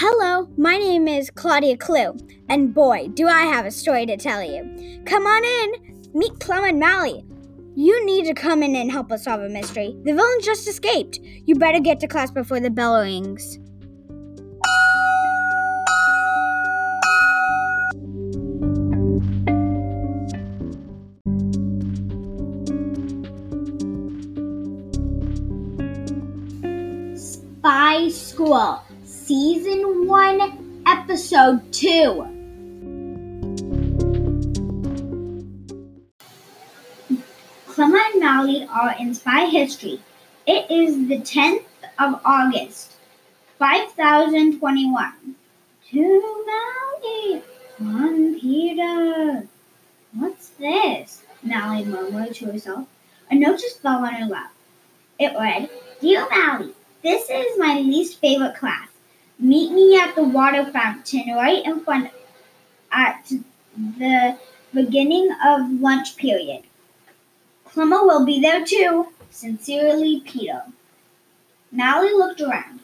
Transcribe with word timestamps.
Hello, 0.00 0.48
my 0.56 0.76
name 0.76 1.08
is 1.08 1.28
Claudia 1.28 1.76
Clue, 1.76 2.16
and 2.48 2.72
boy, 2.72 3.08
do 3.14 3.26
I 3.26 3.46
have 3.46 3.66
a 3.66 3.70
story 3.72 4.06
to 4.06 4.16
tell 4.16 4.44
you. 4.44 5.02
Come 5.04 5.26
on 5.26 5.44
in, 5.44 6.12
meet 6.14 6.38
Plum 6.38 6.62
and 6.62 6.78
Mally. 6.78 7.24
You 7.74 8.06
need 8.06 8.24
to 8.26 8.32
come 8.32 8.62
in 8.62 8.76
and 8.76 8.92
help 8.92 9.10
us 9.10 9.24
solve 9.24 9.40
a 9.40 9.48
mystery. 9.48 9.96
The 10.04 10.12
villain 10.12 10.38
just 10.40 10.68
escaped. 10.68 11.18
You 11.46 11.56
better 11.56 11.80
get 11.80 11.98
to 11.98 12.06
class 12.06 12.30
before 12.30 12.60
the 12.60 12.70
bell 12.70 13.00
rings. 13.00 13.58
Spy 27.20 28.08
School, 28.10 28.80
Season 29.28 30.06
1, 30.06 30.84
Episode 30.86 31.70
2. 31.70 31.90
Clema 37.66 38.00
and 38.10 38.22
Molly 38.22 38.66
are 38.72 38.96
in 38.98 39.14
spy 39.14 39.44
history. 39.44 40.00
It 40.46 40.70
is 40.70 41.08
the 41.08 41.18
10th 41.18 41.64
of 41.98 42.22
August, 42.24 42.94
5021. 43.58 45.12
To 45.90 46.44
Mally, 46.46 47.42
one 47.76 48.40
Peter. 48.40 49.46
What's 50.14 50.48
this? 50.58 51.22
Molly 51.42 51.84
murmured 51.84 52.34
to 52.36 52.46
herself. 52.46 52.88
A 53.30 53.34
note 53.34 53.60
just 53.60 53.82
fell 53.82 54.06
on 54.06 54.14
her 54.14 54.24
lap. 54.24 54.54
It 55.18 55.34
read, 55.38 55.68
Dear 56.00 56.26
Molly, 56.30 56.72
this 57.02 57.28
is 57.28 57.58
my 57.58 57.80
least 57.80 58.22
favorite 58.22 58.54
class. 58.54 58.87
Meet 59.38 59.72
me 59.72 59.98
at 59.98 60.14
the 60.14 60.24
water 60.24 60.64
fountain 60.72 61.32
right 61.34 61.64
in 61.64 61.80
front 61.80 62.10
at 62.90 63.30
the 63.76 64.36
beginning 64.74 65.30
of 65.46 65.80
lunch 65.80 66.16
period. 66.16 66.64
Clema 67.66 68.04
will 68.04 68.24
be 68.24 68.40
there 68.40 68.64
too. 68.64 69.08
Sincerely, 69.30 70.20
Peter. 70.20 70.64
Mally 71.70 72.12
looked 72.12 72.40
around. 72.40 72.80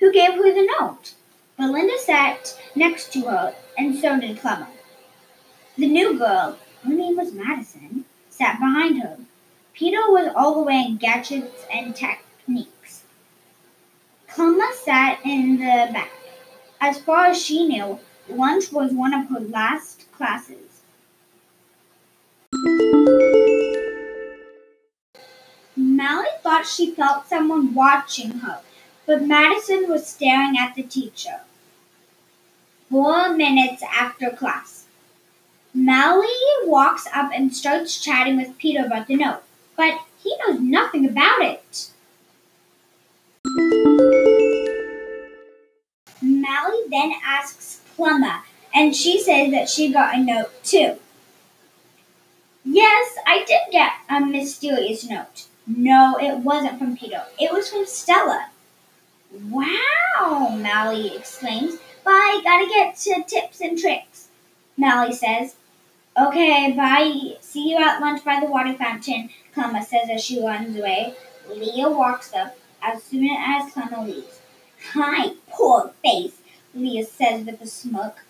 Who 0.00 0.12
gave 0.12 0.32
her 0.34 0.52
the 0.52 0.68
note? 0.78 1.14
Belinda 1.56 1.98
sat 1.98 2.58
next 2.74 3.12
to 3.12 3.22
her, 3.22 3.54
and 3.78 3.96
so 3.98 4.20
did 4.20 4.38
Clema. 4.38 4.66
The 5.78 5.86
new 5.86 6.18
girl, 6.18 6.58
her 6.84 6.92
name 6.92 7.16
was 7.16 7.32
Madison, 7.32 8.04
sat 8.28 8.58
behind 8.58 9.02
her. 9.02 9.16
Peter 9.72 10.02
was 10.08 10.30
all 10.36 10.54
the 10.56 10.62
way 10.62 10.84
in 10.86 10.96
gadgets 10.96 11.64
and 11.72 11.94
techniques. 11.96 12.81
Clema 14.34 14.72
sat 14.72 15.18
in 15.26 15.58
the 15.58 15.92
back. 15.92 16.10
As 16.80 16.98
far 16.98 17.26
as 17.26 17.42
she 17.42 17.66
knew, 17.66 18.00
lunch 18.30 18.72
was 18.72 18.90
one 18.92 19.12
of 19.12 19.28
her 19.28 19.40
last 19.40 20.10
classes. 20.12 20.80
Mally 25.76 26.28
thought 26.42 26.66
she 26.66 26.92
felt 26.92 27.28
someone 27.28 27.74
watching 27.74 28.38
her, 28.38 28.60
but 29.04 29.22
Madison 29.22 29.90
was 29.90 30.06
staring 30.06 30.56
at 30.56 30.74
the 30.74 30.82
teacher. 30.82 31.40
Four 32.90 33.34
minutes 33.34 33.82
after 33.82 34.30
class. 34.30 34.86
Mally 35.74 36.28
walks 36.64 37.06
up 37.12 37.30
and 37.34 37.54
starts 37.54 38.02
chatting 38.02 38.36
with 38.38 38.56
Peter 38.56 38.86
about 38.86 39.08
the 39.08 39.16
note, 39.16 39.42
but 39.76 40.00
Mally 46.42 46.82
then 46.90 47.12
asks 47.24 47.80
Clema, 47.96 48.42
and 48.74 48.96
she 48.96 49.20
says 49.20 49.52
that 49.52 49.68
she 49.68 49.92
got 49.92 50.16
a 50.16 50.18
note 50.18 50.50
too. 50.64 50.96
Yes, 52.64 53.16
I 53.26 53.44
did 53.44 53.60
get 53.70 53.92
a 54.08 54.20
mysterious 54.20 55.08
note. 55.08 55.46
No, 55.66 56.16
it 56.20 56.38
wasn't 56.38 56.78
from 56.78 56.96
Peter. 56.96 57.22
It 57.38 57.52
was 57.52 57.70
from 57.70 57.86
Stella. 57.86 58.48
Wow, 59.48 60.56
Mally 60.58 61.16
exclaims. 61.16 61.78
Bye, 62.04 62.40
gotta 62.42 62.66
get 62.66 62.96
to 62.96 63.22
tips 63.26 63.60
and 63.60 63.78
tricks. 63.78 64.28
Mally 64.76 65.12
says, 65.14 65.54
Okay, 66.18 66.72
bye. 66.76 67.36
See 67.40 67.70
you 67.70 67.78
at 67.78 68.00
lunch 68.00 68.24
by 68.24 68.40
the 68.40 68.46
water 68.46 68.74
fountain, 68.74 69.30
Clema 69.54 69.84
says 69.84 70.10
as 70.10 70.22
she 70.22 70.44
runs 70.44 70.76
away. 70.76 71.14
Leah 71.48 71.88
walks 71.88 72.34
up 72.34 72.56
as 72.82 73.02
soon 73.04 73.30
as 73.30 73.72
Clema 73.72 74.04
leaves. 74.04 74.41
Hi, 74.90 75.32
poor 75.48 75.92
face, 76.02 76.42
Leah 76.74 77.06
says 77.06 77.46
with 77.46 77.62
a 77.62 77.66
smirk. 77.66 78.26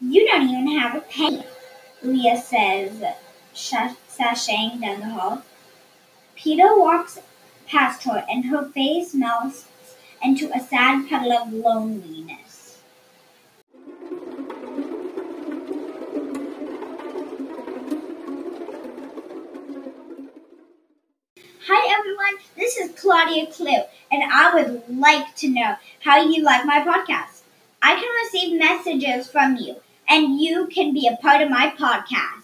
You 0.00 0.26
don't 0.26 0.48
even 0.48 0.78
have 0.78 0.96
a 0.96 1.02
penny, 1.02 1.44
Leah 2.02 2.40
says, 2.40 3.00
sashaying 3.54 4.80
down 4.80 5.00
the 5.00 5.06
hall. 5.06 5.42
Peter 6.34 6.76
walks 6.76 7.20
past 7.68 8.02
her, 8.04 8.24
and 8.28 8.46
her 8.46 8.64
face 8.72 9.14
melts 9.14 9.68
into 10.20 10.50
a 10.52 10.58
sad 10.58 11.08
puddle 11.08 11.32
of 11.32 11.52
loneliness. 11.52 12.43
Everyone, 22.24 22.42
this 22.56 22.76
is 22.76 22.98
Claudia 22.98 23.46
Clue, 23.46 23.82
and 24.10 24.22
I 24.32 24.54
would 24.54 24.82
like 24.88 25.34
to 25.36 25.48
know 25.48 25.76
how 26.00 26.22
you 26.22 26.42
like 26.42 26.64
my 26.64 26.80
podcast. 26.80 27.42
I 27.82 27.94
can 27.94 28.08
receive 28.24 28.58
messages 28.58 29.28
from 29.28 29.56
you, 29.56 29.76
and 30.08 30.40
you 30.40 30.66
can 30.68 30.94
be 30.94 31.06
a 31.06 31.16
part 31.16 31.42
of 31.42 31.50
my 31.50 31.74
podcast. 31.78 32.43